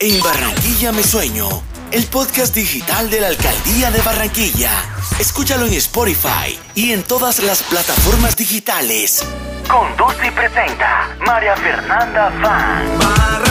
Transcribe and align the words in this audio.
En 0.00 0.22
Barranquilla 0.22 0.92
me 0.92 1.02
sueño, 1.02 1.48
el 1.90 2.04
podcast 2.04 2.54
digital 2.54 3.10
de 3.10 3.20
la 3.20 3.26
Alcaldía 3.26 3.90
de 3.90 4.00
Barranquilla. 4.02 4.70
Escúchalo 5.18 5.66
en 5.66 5.72
Spotify 5.72 6.56
y 6.76 6.92
en 6.92 7.02
todas 7.02 7.40
las 7.42 7.64
plataformas 7.64 8.36
digitales. 8.36 9.26
Conduce 9.68 10.24
y 10.24 10.30
presenta 10.30 11.16
María 11.26 11.56
Fernanda 11.56 12.30
Fan. 12.40 13.47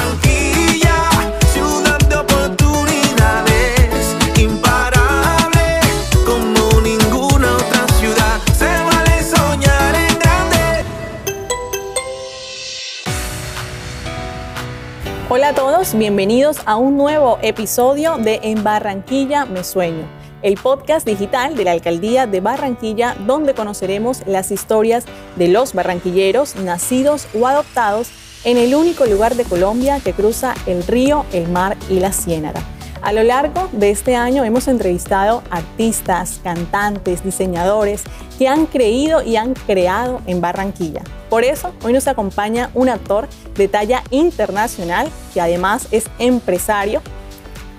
Bienvenidos 15.93 16.57
a 16.65 16.75
un 16.75 16.97
nuevo 16.97 17.37
episodio 17.41 18.17
de 18.17 18.41
En 18.43 18.63
Barranquilla 18.63 19.45
Me 19.45 19.63
Sueño, 19.63 20.05
el 20.41 20.55
podcast 20.55 21.07
digital 21.07 21.55
de 21.55 21.63
la 21.63 21.71
Alcaldía 21.71 22.27
de 22.27 22.41
Barranquilla 22.41 23.15
donde 23.25 23.53
conoceremos 23.53 24.21
las 24.25 24.51
historias 24.51 25.05
de 25.37 25.47
los 25.47 25.73
barranquilleros 25.73 26.55
nacidos 26.57 27.27
o 27.39 27.47
adoptados 27.47 28.09
en 28.43 28.57
el 28.57 28.75
único 28.75 29.05
lugar 29.05 29.35
de 29.35 29.45
Colombia 29.45 30.01
que 30.03 30.13
cruza 30.13 30.55
el 30.65 30.85
río, 30.85 31.25
el 31.31 31.47
mar 31.47 31.77
y 31.89 31.99
la 31.99 32.11
ciénaga. 32.11 32.61
A 33.01 33.13
lo 33.13 33.23
largo 33.23 33.69
de 33.71 33.91
este 33.91 34.15
año 34.15 34.43
hemos 34.43 34.67
entrevistado 34.67 35.41
artistas, 35.49 36.41
cantantes, 36.43 37.23
diseñadores 37.23 38.03
que 38.37 38.49
han 38.49 38.65
creído 38.65 39.21
y 39.21 39.37
han 39.37 39.53
creado 39.53 40.21
en 40.25 40.41
Barranquilla. 40.41 41.03
Por 41.29 41.43
eso, 41.43 41.73
hoy 41.83 41.91
nos 41.91 42.07
acompaña 42.07 42.69
un 42.73 42.87
actor 42.87 43.27
de 43.55 43.67
talla 43.67 44.03
internacional 44.11 45.09
que 45.33 45.41
además 45.41 45.87
es 45.91 46.05
empresario, 46.19 47.01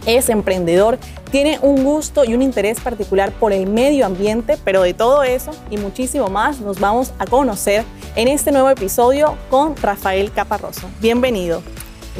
es 0.05 0.29
emprendedor, 0.29 0.99
tiene 1.31 1.59
un 1.63 1.83
gusto 1.83 2.25
y 2.25 2.35
un 2.35 2.43
interés 2.43 2.81
particular 2.81 3.33
por 3.33 3.53
el 3.53 3.67
medio 3.67 4.05
ambiente, 4.05 4.59
pero 4.65 4.83
de 4.83 4.93
todo 4.93 5.23
eso 5.23 5.51
y 5.71 5.79
muchísimo 5.79 6.29
más 6.29 6.61
nos 6.61 6.79
vamos 6.79 7.13
a 7.19 7.27
conocer 7.27 7.85
en 8.17 8.29
este 8.29 8.53
nuevo 8.53 8.69
episodio 8.69 9.37
con 9.49 9.77
Rafael 9.77 10.31
Caparroso. 10.33 10.89
Bienvenido. 11.01 11.63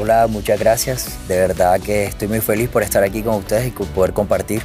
Hola, 0.01 0.29
muchas 0.29 0.59
gracias. 0.59 1.19
De 1.29 1.39
verdad 1.39 1.81
que 1.81 2.05
estoy 2.05 2.29
muy 2.29 2.41
feliz 2.41 2.69
por 2.69 2.83
estar 2.83 3.03
aquí 3.03 3.23
con 3.23 3.35
ustedes 3.35 3.67
y 3.67 3.71
poder 3.71 4.13
compartir. 4.13 4.63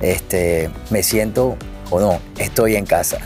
Este, 0.00 0.68
me 0.90 1.02
siento, 1.02 1.56
o 1.92 2.00
no, 2.00 2.18
estoy 2.38 2.76
en 2.76 2.86
casa. 2.86 3.18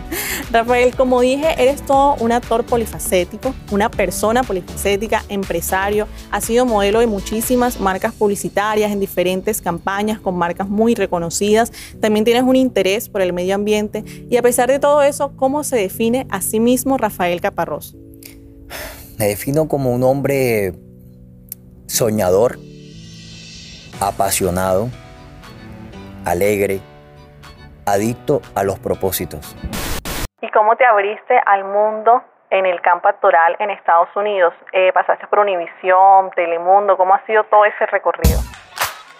Rafael, 0.50 0.96
como 0.96 1.20
dije, 1.20 1.62
eres 1.62 1.82
todo 1.82 2.14
un 2.20 2.32
actor 2.32 2.64
polifacético, 2.64 3.54
una 3.70 3.90
persona 3.90 4.42
polifacética, 4.42 5.22
empresario, 5.28 6.08
has 6.30 6.44
sido 6.44 6.64
modelo 6.64 7.00
de 7.00 7.06
muchísimas 7.06 7.80
marcas 7.80 8.14
publicitarias 8.14 8.90
en 8.90 8.98
diferentes 8.98 9.60
campañas 9.60 10.20
con 10.20 10.36
marcas 10.36 10.68
muy 10.68 10.94
reconocidas, 10.94 11.70
también 12.00 12.24
tienes 12.24 12.44
un 12.44 12.56
interés 12.56 13.10
por 13.10 13.20
el 13.20 13.34
medio 13.34 13.54
ambiente 13.54 14.04
y 14.30 14.36
a 14.38 14.42
pesar 14.42 14.70
de 14.70 14.78
todo 14.78 15.02
eso, 15.02 15.32
¿cómo 15.36 15.62
se 15.62 15.76
define 15.76 16.26
a 16.30 16.40
sí 16.40 16.60
mismo 16.60 16.96
Rafael 16.96 17.42
Caparrós? 17.42 17.94
Me 19.18 19.26
defino 19.26 19.68
como 19.68 19.92
un 19.92 20.02
hombre 20.02 20.72
soñador, 21.86 22.58
apasionado, 24.00 24.88
alegre, 26.24 26.80
adicto 27.86 28.40
a 28.54 28.62
los 28.62 28.78
propósitos. 28.78 29.56
¿Y 30.40 30.50
cómo 30.50 30.76
te 30.76 30.84
abriste 30.84 31.34
al 31.46 31.64
mundo 31.64 32.22
en 32.50 32.66
el 32.66 32.80
campo 32.82 33.08
actoral 33.08 33.56
en 33.58 33.70
Estados 33.70 34.08
Unidos? 34.14 34.52
Eh, 34.72 34.92
¿Pasaste 34.92 35.26
por 35.26 35.38
Univisión, 35.40 36.30
Telemundo? 36.36 36.96
¿Cómo 36.96 37.14
ha 37.14 37.24
sido 37.26 37.44
todo 37.44 37.64
ese 37.64 37.86
recorrido? 37.86 38.38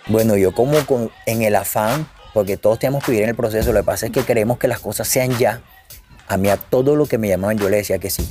Bueno, 0.06 0.36
yo 0.36 0.52
como 0.52 0.84
con- 0.86 1.10
en 1.26 1.42
el 1.42 1.56
afán, 1.56 2.06
porque 2.34 2.56
todos 2.56 2.78
tenemos 2.78 3.02
que 3.04 3.12
vivir 3.12 3.24
en 3.24 3.30
el 3.30 3.36
proceso, 3.36 3.72
lo 3.72 3.80
que 3.80 3.84
pasa 3.86 4.06
es 4.06 4.12
que 4.12 4.24
queremos 4.24 4.58
que 4.58 4.68
las 4.68 4.80
cosas 4.80 5.08
sean 5.08 5.30
ya. 5.38 5.60
A 6.28 6.36
mí 6.36 6.48
a 6.50 6.56
todo 6.56 6.94
lo 6.97 7.06
que 7.06 7.16
me 7.19 7.28
llamaban 7.28 7.58
yo 7.58 7.69
le 7.69 7.78
decía 7.78 7.98
que 7.98 8.10
sí. 8.10 8.28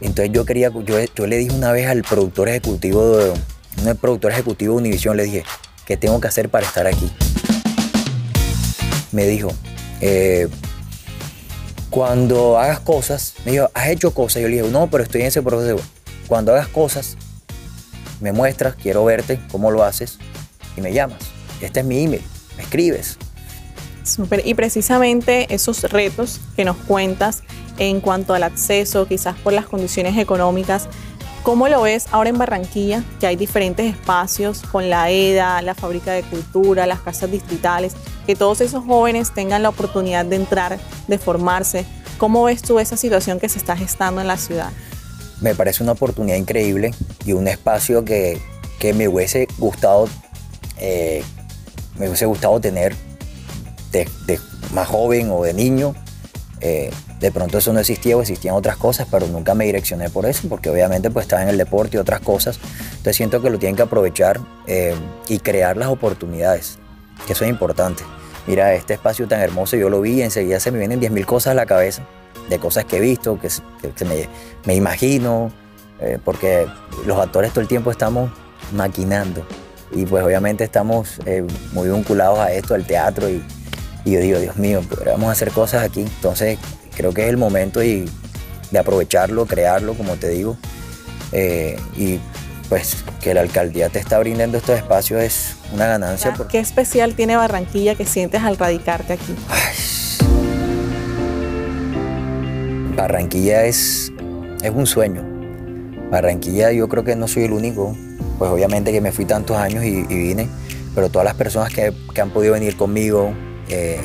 Entonces 0.00 0.30
yo 0.32 0.44
quería, 0.44 0.70
yo, 0.70 0.96
yo 1.14 1.26
le 1.26 1.36
dije 1.36 1.54
una 1.56 1.72
vez 1.72 1.88
al 1.88 2.02
productor 2.02 2.48
ejecutivo, 2.48 3.16
de, 3.16 3.30
un 3.30 3.96
productor 4.00 4.32
ejecutivo 4.32 4.74
de 4.74 4.80
Univision, 4.80 5.16
le 5.16 5.24
dije, 5.24 5.44
¿qué 5.86 5.96
tengo 5.96 6.20
que 6.20 6.28
hacer 6.28 6.48
para 6.50 6.64
estar 6.66 6.86
aquí? 6.86 7.10
Me 9.12 9.26
dijo, 9.26 9.50
eh, 10.00 10.48
cuando 11.90 12.58
hagas 12.58 12.80
cosas, 12.80 13.34
me 13.44 13.52
dijo, 13.52 13.70
¿has 13.74 13.88
hecho 13.88 14.12
cosas? 14.12 14.42
Yo 14.42 14.48
le 14.48 14.56
dije, 14.56 14.68
no, 14.70 14.88
pero 14.88 15.04
estoy 15.04 15.22
en 15.22 15.28
ese 15.28 15.42
proceso. 15.42 15.82
Cuando 16.26 16.52
hagas 16.52 16.68
cosas, 16.68 17.16
me 18.20 18.32
muestras, 18.32 18.74
quiero 18.74 19.04
verte, 19.04 19.40
cómo 19.50 19.70
lo 19.70 19.84
haces, 19.84 20.18
y 20.76 20.80
me 20.80 20.92
llamas. 20.92 21.18
Este 21.60 21.80
es 21.80 21.86
mi 21.86 22.04
email, 22.04 22.22
me 22.56 22.62
escribes. 22.62 23.18
Y 24.44 24.54
precisamente 24.54 25.52
esos 25.52 25.82
retos 25.84 26.40
que 26.54 26.64
nos 26.64 26.76
cuentas 26.76 27.42
en 27.78 28.00
cuanto 28.00 28.34
al 28.34 28.44
acceso, 28.44 29.06
quizás 29.06 29.36
por 29.36 29.52
las 29.52 29.66
condiciones 29.66 30.16
económicas, 30.16 30.88
¿cómo 31.42 31.68
lo 31.68 31.82
ves 31.82 32.06
ahora 32.12 32.30
en 32.30 32.38
Barranquilla, 32.38 33.02
que 33.20 33.26
hay 33.26 33.36
diferentes 33.36 33.86
espacios 33.92 34.62
con 34.62 34.90
la 34.90 35.10
EDA, 35.10 35.60
la 35.62 35.74
Fábrica 35.74 36.12
de 36.12 36.22
Cultura, 36.22 36.86
las 36.86 37.00
casas 37.00 37.30
distritales, 37.30 37.94
que 38.26 38.36
todos 38.36 38.60
esos 38.60 38.84
jóvenes 38.84 39.32
tengan 39.32 39.62
la 39.62 39.68
oportunidad 39.70 40.24
de 40.24 40.36
entrar, 40.36 40.78
de 41.08 41.18
formarse? 41.18 41.86
¿Cómo 42.18 42.44
ves 42.44 42.62
tú 42.62 42.78
esa 42.78 42.96
situación 42.96 43.38
que 43.38 43.48
se 43.48 43.58
está 43.58 43.76
gestando 43.76 44.20
en 44.20 44.26
la 44.26 44.36
ciudad? 44.36 44.70
Me 45.40 45.54
parece 45.54 45.82
una 45.82 45.92
oportunidad 45.92 46.36
increíble 46.36 46.92
y 47.24 47.32
un 47.32 47.46
espacio 47.46 48.04
que, 48.04 48.40
que 48.78 48.94
me 48.94 49.08
hubiese 49.08 49.48
gustado, 49.58 50.08
eh, 50.78 51.22
me 51.98 52.08
hubiese 52.08 52.26
gustado 52.26 52.60
tener 52.60 52.94
de, 53.92 54.40
más 54.72 54.88
joven 54.88 55.30
o 55.30 55.42
de 55.42 55.54
niño. 55.54 55.94
Eh, 56.60 56.90
de 57.20 57.32
pronto 57.32 57.58
eso 57.58 57.72
no 57.72 57.80
existía 57.80 58.16
o 58.16 58.20
existían 58.20 58.54
otras 58.54 58.76
cosas, 58.76 59.06
pero 59.10 59.26
nunca 59.26 59.54
me 59.54 59.64
direccioné 59.64 60.10
por 60.10 60.26
eso, 60.26 60.48
porque 60.48 60.68
obviamente 60.68 61.10
pues 61.10 61.24
estaba 61.24 61.42
en 61.42 61.48
el 61.48 61.56
deporte 61.56 61.96
y 61.96 62.00
otras 62.00 62.20
cosas. 62.20 62.58
Entonces 62.90 63.16
siento 63.16 63.40
que 63.40 63.50
lo 63.50 63.58
tienen 63.58 63.76
que 63.76 63.82
aprovechar 63.82 64.40
eh, 64.66 64.94
y 65.28 65.38
crear 65.38 65.76
las 65.76 65.88
oportunidades, 65.88 66.78
que 67.26 67.32
eso 67.32 67.44
es 67.44 67.50
importante. 67.50 68.04
Mira, 68.46 68.74
este 68.74 68.94
espacio 68.94 69.26
tan 69.26 69.40
hermoso 69.40 69.76
yo 69.76 69.90
lo 69.90 70.00
vi 70.00 70.14
y 70.14 70.22
enseguida 70.22 70.60
se 70.60 70.70
me 70.70 70.78
vienen 70.78 71.00
10.000 71.00 71.24
cosas 71.24 71.52
a 71.52 71.54
la 71.54 71.66
cabeza, 71.66 72.02
de 72.48 72.58
cosas 72.58 72.84
que 72.84 72.98
he 72.98 73.00
visto, 73.00 73.38
que, 73.40 74.04
me, 74.04 74.28
me 74.64 74.74
imagino, 74.74 75.50
eh, 76.00 76.18
porque 76.24 76.66
los 77.06 77.18
actores 77.18 77.50
todo 77.50 77.62
el 77.62 77.68
tiempo 77.68 77.90
estamos 77.90 78.30
maquinando 78.72 79.44
y 79.92 80.04
pues 80.04 80.24
obviamente 80.24 80.64
estamos 80.64 81.18
eh, 81.26 81.44
muy 81.72 81.88
vinculados 81.88 82.38
a 82.38 82.52
esto, 82.52 82.74
al 82.74 82.86
teatro 82.86 83.28
y, 83.28 83.42
yo 84.04 84.20
digo, 84.20 84.38
Dios 84.38 84.56
mío, 84.56 84.82
podríamos 84.88 85.30
hacer 85.30 85.50
cosas 85.50 85.82
aquí. 85.82 86.02
Entonces 86.02 86.58
creo 86.96 87.12
que 87.12 87.24
es 87.24 87.28
el 87.28 87.36
momento 87.36 87.82
y, 87.82 88.08
de 88.70 88.78
aprovecharlo, 88.78 89.46
crearlo, 89.46 89.94
como 89.94 90.14
te 90.14 90.28
digo. 90.28 90.56
Eh, 91.32 91.76
y 91.96 92.20
pues 92.68 93.04
que 93.20 93.34
la 93.34 93.40
alcaldía 93.40 93.88
te 93.88 93.98
está 93.98 94.18
brindando 94.18 94.58
estos 94.58 94.76
espacios 94.76 95.22
es 95.22 95.55
una 95.72 95.86
ganancia. 95.86 96.32
porque- 96.34 96.52
¿Qué 96.52 96.58
especial 96.58 97.14
tiene 97.14 97.36
Barranquilla 97.36 97.94
que 97.94 98.04
sientes 98.06 98.42
al 98.42 98.56
radicarte 98.56 99.14
aquí? 99.14 99.34
Barranquilla 102.96 103.64
es, 103.64 104.12
es 104.62 104.70
un 104.74 104.86
sueño. 104.86 105.22
Barranquilla 106.10 106.72
yo 106.72 106.88
creo 106.88 107.04
que 107.04 107.16
no 107.16 107.28
soy 107.28 107.44
el 107.44 107.52
único, 107.52 107.96
pues 108.38 108.50
obviamente 108.50 108.92
que 108.92 109.00
me 109.00 109.12
fui 109.12 109.24
tantos 109.24 109.56
años 109.56 109.84
y, 109.84 109.98
y 110.08 110.18
vine, 110.18 110.48
pero 110.94 111.08
todas 111.10 111.24
las 111.26 111.34
personas 111.34 111.72
que, 111.72 111.92
que 112.14 112.20
han 112.20 112.30
podido 112.30 112.54
venir 112.54 112.76
conmigo, 112.76 113.34
eh, 113.68 114.00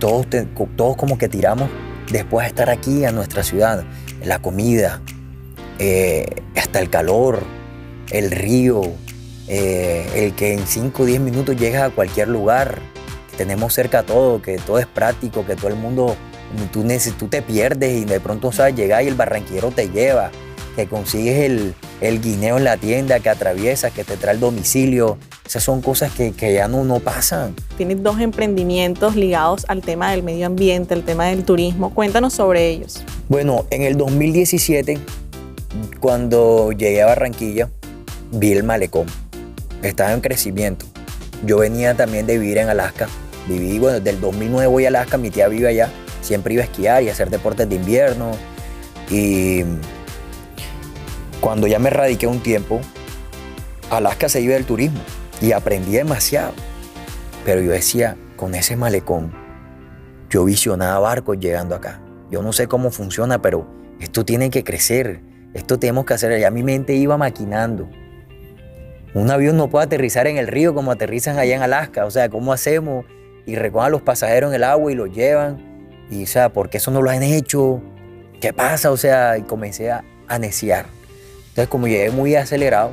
todos, 0.00 0.28
te- 0.28 0.46
todos 0.76 0.96
como 0.96 1.16
que 1.18 1.28
tiramos 1.28 1.68
después 2.10 2.44
de 2.44 2.48
estar 2.48 2.70
aquí 2.70 3.04
a 3.04 3.12
nuestra 3.12 3.42
ciudad, 3.44 3.84
la 4.24 4.40
comida, 4.40 5.00
eh, 5.78 6.26
hasta 6.56 6.80
el 6.80 6.90
calor, 6.90 7.40
el 8.10 8.30
río, 8.30 8.82
eh, 9.48 10.08
el 10.14 10.34
que 10.34 10.54
en 10.54 10.66
5 10.66 11.02
o 11.02 11.06
10 11.06 11.20
minutos 11.20 11.56
llegas 11.56 11.82
a 11.82 11.90
cualquier 11.90 12.28
lugar, 12.28 12.78
que 13.30 13.36
tenemos 13.36 13.74
cerca 13.74 14.02
todo, 14.02 14.40
que 14.40 14.56
todo 14.58 14.78
es 14.78 14.86
práctico, 14.86 15.44
que 15.44 15.56
todo 15.56 15.68
el 15.68 15.76
mundo, 15.76 16.16
tú, 16.72 16.86
tú 17.18 17.28
te 17.28 17.42
pierdes 17.42 18.02
y 18.02 18.04
de 18.04 18.20
pronto 18.20 18.52
sabes 18.52 18.74
llegar 18.74 19.04
y 19.04 19.08
el 19.08 19.14
barranquero 19.14 19.70
te 19.70 19.90
lleva, 19.90 20.30
que 20.76 20.86
consigues 20.86 21.40
el, 21.40 21.74
el 22.00 22.20
guineo 22.20 22.56
en 22.56 22.64
la 22.64 22.76
tienda, 22.76 23.20
que 23.20 23.28
atraviesas, 23.28 23.92
que 23.92 24.04
te 24.04 24.16
trae 24.16 24.34
el 24.34 24.40
domicilio. 24.40 25.18
Esas 25.46 25.62
son 25.62 25.82
cosas 25.82 26.10
que, 26.12 26.32
que 26.32 26.54
ya 26.54 26.68
no, 26.68 26.84
no 26.84 27.00
pasan. 27.00 27.54
Tienes 27.76 28.02
dos 28.02 28.18
emprendimientos 28.20 29.14
ligados 29.14 29.66
al 29.68 29.82
tema 29.82 30.10
del 30.10 30.22
medio 30.22 30.46
ambiente, 30.46 30.94
al 30.94 31.02
tema 31.02 31.26
del 31.26 31.44
turismo. 31.44 31.92
Cuéntanos 31.92 32.32
sobre 32.32 32.68
ellos. 32.70 33.04
Bueno, 33.28 33.66
en 33.70 33.82
el 33.82 33.96
2017, 33.98 34.98
cuando 36.00 36.72
llegué 36.72 37.02
a 37.02 37.06
Barranquilla, 37.06 37.68
vi 38.32 38.52
el 38.52 38.64
malecón. 38.64 39.06
Estaba 39.84 40.12
en 40.12 40.22
crecimiento. 40.22 40.86
Yo 41.44 41.58
venía 41.58 41.94
también 41.94 42.26
de 42.26 42.38
vivir 42.38 42.56
en 42.56 42.68
Alaska. 42.68 43.06
Viví, 43.46 43.78
bueno, 43.78 43.98
desde 43.98 44.10
el 44.10 44.20
2009 44.20 44.66
voy 44.66 44.84
a 44.86 44.88
Alaska, 44.88 45.18
mi 45.18 45.30
tía 45.30 45.46
vive 45.48 45.68
allá. 45.68 45.90
Siempre 46.22 46.54
iba 46.54 46.62
a 46.62 46.64
esquiar 46.64 47.02
y 47.02 47.10
a 47.10 47.12
hacer 47.12 47.28
deportes 47.28 47.68
de 47.68 47.76
invierno. 47.76 48.30
Y 49.10 49.62
cuando 51.40 51.66
ya 51.66 51.78
me 51.78 51.90
radiqué 51.90 52.26
un 52.26 52.40
tiempo, 52.40 52.80
Alaska 53.90 54.30
se 54.30 54.40
vive 54.40 54.54
del 54.54 54.64
turismo 54.64 55.00
y 55.42 55.52
aprendí 55.52 55.92
demasiado. 55.92 56.54
Pero 57.44 57.60
yo 57.60 57.72
decía, 57.72 58.16
con 58.36 58.54
ese 58.54 58.76
malecón, 58.76 59.34
yo 60.30 60.46
visionaba 60.46 60.98
barcos 60.98 61.38
llegando 61.38 61.74
acá. 61.74 62.00
Yo 62.30 62.42
no 62.42 62.54
sé 62.54 62.68
cómo 62.68 62.90
funciona, 62.90 63.42
pero 63.42 63.68
esto 64.00 64.24
tiene 64.24 64.48
que 64.48 64.64
crecer. 64.64 65.20
Esto 65.52 65.78
tenemos 65.78 66.06
que 66.06 66.14
hacer. 66.14 66.40
Ya 66.40 66.50
mi 66.50 66.62
mente 66.62 66.94
iba 66.94 67.18
maquinando. 67.18 67.86
Un 69.14 69.30
avión 69.30 69.56
no 69.56 69.70
puede 69.70 69.86
aterrizar 69.86 70.26
en 70.26 70.38
el 70.38 70.48
río 70.48 70.74
como 70.74 70.90
aterrizan 70.90 71.38
allá 71.38 71.54
en 71.54 71.62
Alaska. 71.62 72.04
O 72.04 72.10
sea, 72.10 72.28
¿cómo 72.28 72.52
hacemos? 72.52 73.06
Y 73.46 73.54
recojan 73.54 73.86
a 73.86 73.90
los 73.90 74.02
pasajeros 74.02 74.50
en 74.50 74.56
el 74.56 74.64
agua 74.64 74.90
y 74.90 74.96
los 74.96 75.12
llevan. 75.12 75.62
Y, 76.10 76.24
o 76.24 76.26
sea, 76.26 76.52
¿por 76.52 76.68
qué 76.68 76.78
eso 76.78 76.90
no 76.90 77.00
lo 77.00 77.10
han 77.10 77.22
hecho? 77.22 77.80
¿Qué 78.40 78.52
pasa? 78.52 78.90
O 78.90 78.96
sea, 78.96 79.38
y 79.38 79.42
comencé 79.42 79.92
a, 79.92 80.04
a 80.26 80.38
neciar. 80.40 80.86
Entonces, 81.50 81.68
como 81.68 81.86
llegué 81.86 82.10
muy 82.10 82.34
acelerado, 82.34 82.90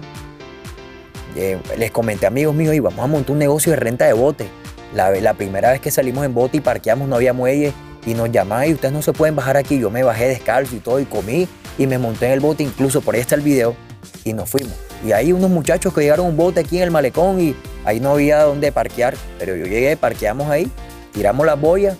eh, 1.35 1.57
les 1.77 1.89
comenté 1.89 2.27
a 2.27 2.29
amigos 2.29 2.53
míos, 2.53 2.75
y 2.75 2.79
vamos 2.79 2.99
a 2.99 3.07
montar 3.07 3.31
un 3.31 3.39
negocio 3.39 3.71
de 3.71 3.77
renta 3.77 4.05
de 4.05 4.13
bote. 4.13 4.45
La, 4.93 5.09
la 5.09 5.33
primera 5.33 5.71
vez 5.71 5.81
que 5.81 5.89
salimos 5.89 6.23
en 6.23 6.35
bote 6.35 6.57
y 6.57 6.59
parqueamos 6.59 7.07
no 7.07 7.15
había 7.15 7.33
muelle 7.33 7.73
y 8.05 8.13
nos 8.13 8.31
llamaban 8.31 8.69
y 8.69 8.73
ustedes 8.73 8.93
no 8.93 9.01
se 9.01 9.13
pueden 9.13 9.35
bajar 9.35 9.57
aquí. 9.57 9.79
Yo 9.79 9.89
me 9.89 10.03
bajé 10.03 10.27
descalzo 10.27 10.75
y 10.75 10.79
todo 10.79 10.99
y 10.99 11.05
comí 11.05 11.47
y 11.79 11.87
me 11.87 11.97
monté 11.97 12.27
en 12.27 12.33
el 12.33 12.41
bote, 12.41 12.61
incluso 12.61 13.01
por 13.01 13.15
ahí 13.15 13.21
está 13.21 13.35
el 13.35 13.41
video 13.41 13.75
y 14.23 14.33
nos 14.33 14.49
fuimos. 14.49 14.90
Y 15.05 15.11
ahí 15.13 15.31
unos 15.33 15.49
muchachos 15.49 15.93
que 15.93 16.01
llegaron 16.01 16.27
un 16.27 16.37
bote 16.37 16.59
aquí 16.59 16.77
en 16.77 16.83
el 16.83 16.91
malecón 16.91 17.39
y 17.41 17.55
ahí 17.85 17.99
no 17.99 18.11
había 18.11 18.43
dónde 18.43 18.71
parquear, 18.71 19.15
pero 19.39 19.55
yo 19.55 19.65
llegué, 19.65 19.97
parqueamos 19.97 20.49
ahí, 20.49 20.69
tiramos 21.13 21.45
las 21.45 21.59
boyas. 21.59 21.97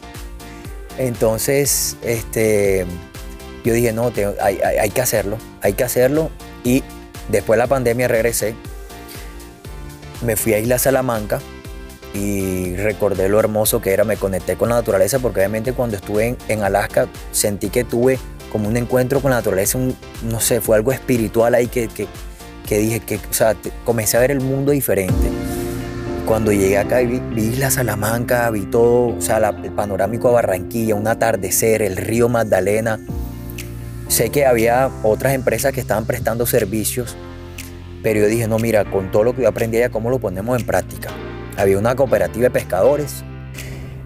Entonces, 0.98 1.98
este, 2.03 2.86
yo 3.63 3.74
dije, 3.74 3.92
no, 3.94 4.12
hay, 4.42 4.59
hay 4.59 4.89
que 4.92 5.01
hacerlo, 5.01 5.38
hay 5.62 5.74
que 5.74 5.83
hacerlo. 5.83 6.30
Y 6.63 6.83
después 7.30 7.57
de 7.57 7.63
la 7.63 7.68
pandemia 7.68 8.07
regresé, 8.07 8.53
me 10.21 10.36
fui 10.36 10.53
a 10.53 10.59
Isla 10.59 10.77
Salamanca 10.77 11.39
y 12.13 12.75
recordé 12.75 13.30
lo 13.30 13.39
hermoso 13.39 13.81
que 13.81 13.94
era, 13.94 14.03
me 14.03 14.18
conecté 14.18 14.57
con 14.57 14.69
la 14.69 14.75
naturaleza 14.75 15.18
porque 15.19 15.39
obviamente 15.39 15.74
cuando 15.74 15.95
estuve 15.95 16.36
en, 16.50 16.62
Alaska 16.63 17.07
sentí 17.31 17.69
que 17.69 17.83
tuve 17.83 18.19
como 18.51 18.68
un 18.68 18.75
encuentro 18.77 19.21
con 19.21 19.31
la 19.31 19.38
naturaleza, 19.38 19.77
un- 19.77 19.95
no 20.24 20.39
sé, 20.42 20.59
fue 20.62 20.75
algo 20.75 20.92
espiritual 20.92 21.56
ahí 21.56 21.68
que, 21.68 21.88
que 22.71 22.77
dije 22.79 23.01
que, 23.01 23.18
o 23.18 23.33
sea, 23.33 23.53
comencé 23.83 24.15
a 24.15 24.21
ver 24.21 24.31
el 24.31 24.39
mundo 24.39 24.71
diferente. 24.71 25.27
Cuando 26.25 26.53
llegué 26.53 26.77
acá 26.77 27.00
vi, 27.00 27.19
vi 27.19 27.47
Isla 27.47 27.69
Salamanca, 27.69 28.50
vi 28.50 28.62
todo, 28.62 29.18
o 29.18 29.19
sea, 29.19 29.41
la- 29.41 29.50
el 29.50 29.71
panorámico 29.73 30.29
de 30.29 30.35
Barranquilla, 30.35 30.95
un 30.95 31.06
atardecer, 31.06 31.81
el 31.81 31.97
río 31.97 32.29
Magdalena. 32.29 32.97
Sé 34.07 34.29
que 34.29 34.45
había 34.45 34.89
otras 35.03 35.33
empresas 35.33 35.73
que 35.73 35.81
estaban 35.81 36.06
prestando 36.06 36.45
servicios, 36.45 37.18
pero 38.03 38.21
yo 38.21 38.27
dije, 38.27 38.47
no, 38.47 38.57
mira, 38.57 38.85
con 38.89 39.12
todo 39.12 39.25
lo 39.25 39.35
que 39.35 39.41
yo 39.41 39.50
aprendí 39.50 39.75
allá, 39.75 39.89
¿cómo 39.89 40.09
lo 40.09 40.19
ponemos 40.19 40.57
en 40.57 40.65
práctica? 40.65 41.09
Había 41.57 41.77
una 41.77 41.94
cooperativa 41.97 42.44
de 42.44 42.51
pescadores 42.51 43.25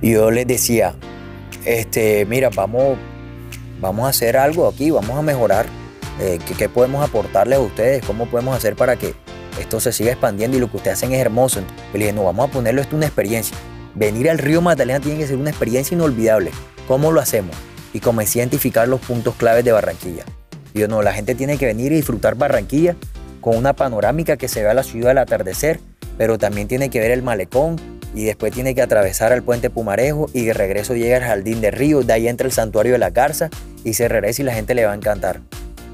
y 0.01 0.13
yo 0.13 0.31
les 0.31 0.47
decía, 0.47 0.95
este, 1.65 2.25
mira, 2.25 2.49
vamos, 2.49 2.97
vamos 3.79 4.07
a 4.07 4.09
hacer 4.09 4.37
algo 4.37 4.67
aquí, 4.67 4.89
vamos 4.89 5.15
a 5.15 5.21
mejorar. 5.21 5.67
Eh, 6.19 6.39
¿qué, 6.57 6.69
podemos 6.69 7.07
aportarles 7.07 7.57
a 7.57 7.61
ustedes? 7.61 8.05
¿Cómo 8.05 8.25
podemos 8.27 8.55
hacer 8.55 8.75
para 8.75 8.95
que 8.95 9.13
esto 9.59 9.79
se 9.79 9.91
siga 9.91 10.11
expandiendo 10.11 10.57
y 10.57 10.59
lo 10.59 10.69
que 10.69 10.77
ustedes 10.77 10.97
hacen 10.97 11.13
es 11.13 11.19
hermoso? 11.19 11.59
Entonces, 11.59 11.93
le 11.93 11.99
dije, 11.99 12.13
no, 12.13 12.23
vamos 12.23 12.49
a 12.49 12.51
ponerlo 12.51 12.81
esto 12.81 12.95
una 12.95 13.05
experiencia. 13.05 13.57
Venir 13.95 14.29
al 14.29 14.37
río 14.37 14.61
Magdalena 14.61 14.99
tiene 14.99 15.17
que 15.19 15.27
ser 15.27 15.37
una 15.37 15.49
experiencia 15.49 15.95
inolvidable. 15.95 16.51
¿Cómo 16.87 17.11
lo 17.11 17.21
hacemos? 17.21 17.55
Y 17.93 17.99
comencé 17.99 18.39
a 18.39 18.43
identificar 18.43 18.87
los 18.87 18.99
puntos 18.99 19.35
claves 19.35 19.63
de 19.63 19.71
Barranquilla. 19.71 20.23
Y 20.73 20.79
yo, 20.79 20.87
no, 20.87 21.01
la 21.01 21.13
gente 21.13 21.35
tiene 21.35 21.57
que 21.57 21.65
venir 21.65 21.91
y 21.91 21.95
disfrutar 21.95 22.35
Barranquilla 22.35 22.95
con 23.41 23.55
una 23.55 23.73
panorámica 23.73 24.37
que 24.37 24.47
se 24.47 24.63
vea 24.63 24.73
la 24.73 24.83
ciudad 24.83 25.11
al 25.11 25.19
atardecer, 25.19 25.79
pero 26.17 26.37
también 26.37 26.67
tiene 26.67 26.89
que 26.89 26.99
ver 26.99 27.11
el 27.11 27.21
malecón 27.21 27.79
y 28.13 28.23
después 28.23 28.51
tiene 28.53 28.73
que 28.73 28.81
atravesar 28.81 29.31
al 29.33 29.43
puente 29.43 29.69
Pumarejo 29.69 30.29
y 30.33 30.45
de 30.45 30.53
regreso 30.53 30.95
llega 30.95 31.17
al 31.17 31.23
jardín 31.23 31.61
de 31.61 31.71
río, 31.71 32.01
de 32.01 32.13
ahí 32.13 32.27
entra 32.27 32.47
el 32.47 32.53
santuario 32.53 32.93
de 32.93 32.97
la 32.97 33.11
Garza 33.11 33.49
y 33.83 33.93
se 33.93 34.07
regresa 34.07 34.41
y 34.41 34.45
la 34.45 34.53
gente 34.53 34.73
le 34.73 34.85
va 34.85 34.93
a 34.93 34.95
encantar. 34.95 35.41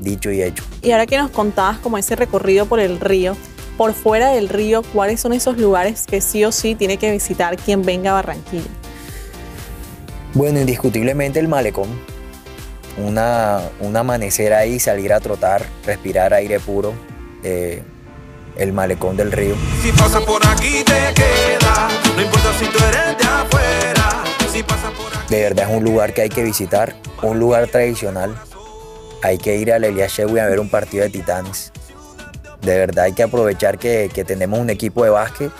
Dicho 0.01 0.31
y 0.31 0.41
hecho. 0.41 0.63
Y 0.81 0.91
ahora 0.91 1.05
que 1.05 1.17
nos 1.17 1.29
contabas 1.29 1.77
como 1.77 1.97
ese 1.97 2.15
recorrido 2.15 2.65
por 2.65 2.79
el 2.79 2.99
río, 2.99 3.37
por 3.77 3.93
fuera 3.93 4.29
del 4.29 4.49
río, 4.49 4.81
¿cuáles 4.93 5.19
son 5.19 5.31
esos 5.31 5.57
lugares 5.57 6.05
que 6.07 6.21
sí 6.21 6.43
o 6.43 6.51
sí 6.51 6.73
tiene 6.73 6.97
que 6.97 7.11
visitar 7.11 7.55
quien 7.55 7.83
venga 7.83 8.09
a 8.11 8.13
Barranquilla? 8.15 8.65
Bueno, 10.33 10.59
indiscutiblemente 10.59 11.39
el 11.39 11.47
malecón. 11.47 11.87
Una, 12.97 13.61
un 13.79 13.95
amanecer 13.95 14.53
ahí, 14.53 14.79
salir 14.79 15.13
a 15.13 15.19
trotar, 15.19 15.65
respirar 15.85 16.33
aire 16.33 16.59
puro, 16.59 16.93
eh, 17.43 17.83
el 18.57 18.73
malecón 18.73 19.17
del 19.17 19.31
río. 19.31 19.55
Si 19.83 19.91
pasas 19.91 20.23
por 20.23 20.45
aquí 20.47 20.83
te 20.83 21.13
quedas, 21.13 21.91
no 22.15 22.21
importa 22.21 22.49
si 22.59 22.65
tú 22.65 22.77
eres 22.83 23.17
de 23.17 23.23
afuera. 23.23 24.23
Si 24.51 24.63
pasas 24.63 24.91
por 24.91 25.07
aquí. 25.07 25.33
De 25.33 25.41
verdad 25.43 25.69
es 25.69 25.77
un 25.77 25.83
lugar 25.83 26.13
que 26.13 26.23
hay 26.23 26.29
que 26.29 26.43
visitar, 26.43 26.95
un 27.21 27.39
lugar 27.39 27.67
tradicional. 27.67 28.35
Hay 29.23 29.37
que 29.37 29.57
ir 29.57 29.71
al 29.71 29.83
Elias 29.83 30.11
Shewi 30.13 30.39
a 30.39 30.47
ver 30.47 30.59
un 30.59 30.69
partido 30.69 31.03
de 31.03 31.09
titanes. 31.09 31.71
De 32.61 32.77
verdad 32.77 33.05
hay 33.05 33.13
que 33.13 33.23
aprovechar 33.23 33.77
que, 33.77 34.09
que 34.13 34.23
tenemos 34.23 34.59
un 34.59 34.69
equipo 34.69 35.03
de 35.03 35.09
básquet 35.09 35.51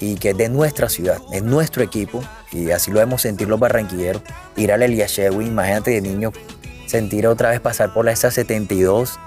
y 0.00 0.16
que 0.16 0.30
es 0.30 0.36
de 0.36 0.48
nuestra 0.48 0.88
ciudad, 0.88 1.18
es 1.32 1.42
nuestro 1.42 1.82
equipo 1.82 2.22
y 2.50 2.70
así 2.70 2.90
lo 2.90 2.98
debemos 2.98 3.22
sentir 3.22 3.48
los 3.48 3.60
barranquilleros. 3.60 4.22
Ir 4.56 4.72
al 4.72 4.82
Elias 4.82 5.12
Shewi, 5.12 5.46
imagínate 5.46 5.92
de 5.92 6.00
niño 6.00 6.32
sentir 6.86 7.26
otra 7.26 7.50
vez 7.50 7.60
pasar 7.60 7.94
por 7.94 8.04
la 8.04 8.12
esa 8.12 8.30
72 8.30 9.18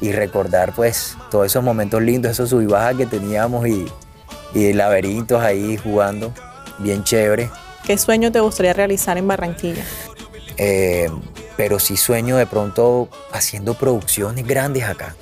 y 0.00 0.12
recordar 0.12 0.74
pues 0.74 1.16
todos 1.30 1.46
esos 1.46 1.64
momentos 1.64 2.02
lindos, 2.02 2.32
esos 2.32 2.50
sub 2.50 2.60
y 2.60 2.66
bajas 2.66 2.96
que 2.96 3.06
teníamos 3.06 3.66
y, 3.66 3.86
y 4.54 4.72
laberintos 4.72 5.42
ahí 5.42 5.76
jugando, 5.76 6.32
bien 6.78 7.04
chévere. 7.04 7.48
¿Qué 7.86 7.96
sueño 7.96 8.32
te 8.32 8.40
gustaría 8.40 8.72
realizar 8.72 9.16
en 9.16 9.28
Barranquilla? 9.28 9.84
Eh, 10.56 11.08
pero 11.56 11.78
sí 11.78 11.96
sueño 11.96 12.36
de 12.36 12.46
pronto 12.46 13.08
haciendo 13.32 13.74
producciones 13.74 14.46
grandes 14.46 14.84
acá. 14.84 15.14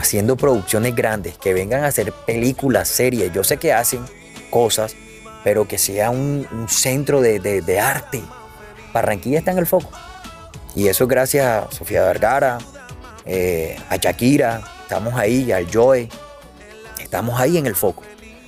Haciendo 0.00 0.36
producciones 0.36 0.96
grandes, 0.96 1.38
que 1.38 1.52
vengan 1.52 1.84
a 1.84 1.88
hacer 1.88 2.12
películas, 2.12 2.88
series. 2.88 3.32
Yo 3.32 3.44
sé 3.44 3.58
que 3.58 3.72
hacen 3.72 4.04
cosas, 4.50 4.96
pero 5.44 5.68
que 5.68 5.78
sea 5.78 6.10
un, 6.10 6.66
centro 6.68 7.20
de, 7.20 7.80
arte. 7.80 8.22
Barranquilla 8.92 9.38
está 9.38 9.52
en 9.52 9.58
el 9.58 9.66
foco. 9.66 9.90
Y 10.74 10.88
eso 10.88 11.04
es 11.04 11.10
gracias 11.10 11.46
a 11.46 11.70
Sofía 11.70 12.04
Vergara, 12.04 12.58
eh, 13.26 13.76
a 13.90 13.96
Shakira, 13.96 14.62
estamos 14.82 15.14
ahí, 15.14 15.52
al 15.52 15.72
Joe. 15.72 16.08
Estamos 16.98 17.38
ahí 17.38 17.58
en 17.58 17.66
el 17.66 17.76
foco. 17.76 18.02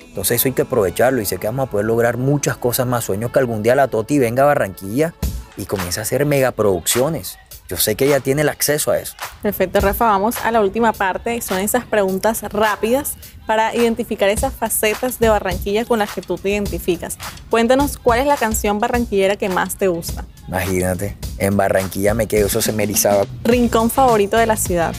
Entonces 0.07 0.41
eso 0.41 0.47
hay 0.47 0.53
que 0.53 0.63
aprovecharlo 0.63 1.21
y 1.21 1.25
sé 1.25 1.37
que 1.37 1.45
vamos 1.45 1.67
a 1.67 1.71
poder 1.71 1.85
lograr 1.85 2.17
muchas 2.17 2.57
cosas 2.57 2.87
más. 2.87 3.03
Sueño 3.03 3.31
que 3.31 3.39
algún 3.39 3.61
día 3.61 3.75
la 3.75 3.87
Toti 3.87 4.17
venga 4.17 4.43
a 4.43 4.47
Barranquilla 4.47 5.13
y 5.57 5.65
comience 5.65 5.99
a 5.99 6.03
hacer 6.03 6.25
megaproducciones. 6.25 7.37
Yo 7.67 7.77
sé 7.77 7.95
que 7.95 8.05
ella 8.05 8.19
tiene 8.19 8.43
el 8.43 8.49
acceso 8.49 8.91
a 8.91 8.99
eso. 8.99 9.15
Perfecto, 9.41 9.79
Rafa, 9.79 10.05
vamos 10.05 10.37
a 10.43 10.51
la 10.51 10.61
última 10.61 10.93
parte. 10.93 11.41
Son 11.41 11.57
esas 11.57 11.83
preguntas 11.83 12.43
rápidas 12.43 13.15
para 13.47 13.75
identificar 13.75 14.29
esas 14.29 14.53
facetas 14.53 15.17
de 15.17 15.29
Barranquilla 15.29 15.83
con 15.83 15.97
las 15.97 16.13
que 16.13 16.21
tú 16.21 16.37
te 16.37 16.49
identificas. 16.49 17.17
Cuéntanos 17.49 17.97
cuál 17.97 18.19
es 18.19 18.27
la 18.27 18.37
canción 18.37 18.79
barranquillera 18.79 19.35
que 19.35 19.49
más 19.49 19.77
te 19.77 19.87
gusta. 19.87 20.25
Imagínate, 20.47 21.17
en 21.39 21.57
Barranquilla 21.57 22.13
me 22.13 22.27
quedo, 22.27 22.45
eso 22.47 22.61
se 22.61 22.71
me 22.71 22.83
erizaba. 22.83 23.25
Rincón 23.43 23.89
favorito 23.89 24.37
de 24.37 24.45
la 24.45 24.57
ciudad. 24.57 24.93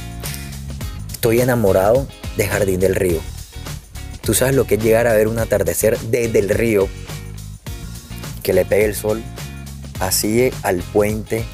Estoy 1.12 1.40
enamorado 1.40 2.08
de 2.36 2.48
Jardín 2.48 2.80
del 2.80 2.96
Río. 2.96 3.20
Tú 4.22 4.34
sabes 4.34 4.56
lo 4.56 4.66
que 4.66 4.74
es 4.74 4.82
llegar 4.82 5.06
a 5.06 5.12
ver 5.12 5.28
un 5.28 5.38
atardecer 5.38 5.96
desde 6.00 6.40
el 6.40 6.48
río, 6.48 6.88
que 8.42 8.52
le 8.52 8.64
pegue 8.64 8.86
el 8.86 8.96
sol, 8.96 9.22
así 10.00 10.50
al 10.62 10.78
puente, 10.78 11.44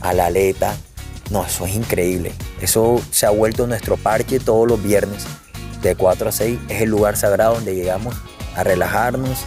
a 0.00 0.12
la 0.12 0.26
aleta. 0.26 0.74
No, 1.30 1.44
eso 1.44 1.66
es 1.66 1.74
increíble. 1.74 2.32
Eso 2.60 3.00
se 3.10 3.26
ha 3.26 3.30
vuelto 3.30 3.66
nuestro 3.66 3.96
parque 3.96 4.40
todos 4.40 4.68
los 4.68 4.82
viernes, 4.82 5.24
de 5.82 5.96
4 5.96 6.28
a 6.28 6.32
6. 6.32 6.58
Es 6.68 6.82
el 6.82 6.90
lugar 6.90 7.16
sagrado 7.16 7.54
donde 7.54 7.74
llegamos 7.74 8.14
a 8.56 8.64
relajarnos 8.64 9.38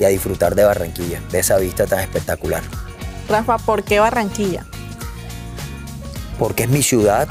y 0.00 0.04
a 0.04 0.08
disfrutar 0.08 0.54
de 0.54 0.64
Barranquilla, 0.64 1.20
de 1.30 1.38
esa 1.40 1.58
vista 1.58 1.86
tan 1.86 2.00
espectacular. 2.00 2.62
Rafa, 3.28 3.58
¿por 3.58 3.82
qué 3.82 4.00
Barranquilla? 4.00 4.64
porque 6.38 6.64
es 6.64 6.68
mi 6.68 6.82
ciudad, 6.82 7.28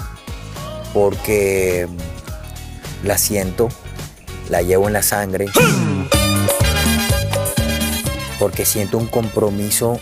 porque 0.93 1.87
la 3.03 3.17
siento, 3.17 3.69
la 4.49 4.61
llevo 4.61 4.87
en 4.87 4.93
la 4.93 5.01
sangre, 5.01 5.45
porque 8.39 8.65
siento 8.65 8.97
un 8.97 9.07
compromiso 9.07 9.99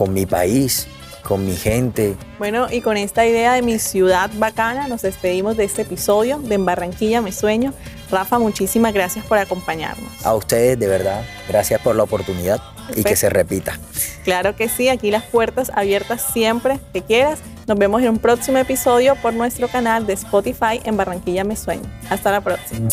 con 0.00 0.14
mi 0.14 0.24
país, 0.24 0.86
con 1.22 1.44
mi 1.44 1.54
gente. 1.54 2.16
Bueno, 2.38 2.68
y 2.70 2.80
con 2.80 2.96
esta 2.96 3.26
idea 3.26 3.52
de 3.52 3.60
mi 3.60 3.78
ciudad 3.78 4.30
bacana, 4.36 4.88
nos 4.88 5.02
despedimos 5.02 5.58
de 5.58 5.64
este 5.64 5.82
episodio 5.82 6.38
de 6.38 6.54
En 6.54 6.64
Barranquilla 6.64 7.20
Me 7.20 7.32
Sueño. 7.32 7.74
Rafa, 8.10 8.38
muchísimas 8.38 8.94
gracias 8.94 9.26
por 9.26 9.36
acompañarnos. 9.36 10.24
A 10.24 10.34
ustedes, 10.34 10.78
de 10.78 10.86
verdad, 10.86 11.22
gracias 11.46 11.82
por 11.82 11.96
la 11.96 12.04
oportunidad. 12.04 12.62
y 12.96 13.04
que 13.04 13.14
se 13.14 13.28
repita. 13.28 13.78
Claro 14.24 14.56
que 14.56 14.70
sí, 14.70 14.88
aquí 14.88 15.10
las 15.10 15.24
puertas 15.24 15.70
abiertas 15.74 16.22
siempre 16.32 16.80
que 16.94 17.02
quieras. 17.02 17.40
Nos 17.66 17.76
vemos 17.76 18.00
en 18.00 18.08
un 18.08 18.18
próximo 18.18 18.56
episodio 18.56 19.16
por 19.16 19.34
nuestro 19.34 19.68
canal 19.68 20.06
de 20.06 20.14
Spotify 20.14 20.80
en 20.82 20.96
Barranquilla 20.96 21.44
Me 21.44 21.56
Sueño. 21.56 21.84
Hasta 22.08 22.32
la 22.32 22.40
próxima. 22.40 22.88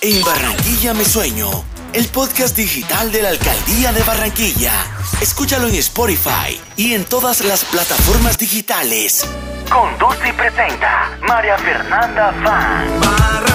En 0.00 0.24
Barranquilla 0.24 0.94
Me 0.94 1.04
Sueño, 1.04 1.50
el 1.92 2.06
podcast 2.06 2.56
digital 2.56 3.10
de 3.10 3.22
la 3.22 3.30
Alcaldía 3.30 3.92
de 3.92 4.02
Barranquilla. 4.02 4.72
Escúchalo 5.20 5.68
en 5.68 5.74
Spotify 5.76 6.60
y 6.76 6.94
en 6.94 7.04
todas 7.04 7.44
las 7.44 7.64
plataformas 7.64 8.38
digitales. 8.38 9.26
Conduce 9.70 10.28
y 10.28 10.32
presenta 10.32 11.18
María 11.22 11.56
Fernanda 11.58 12.32
Fan. 12.42 13.49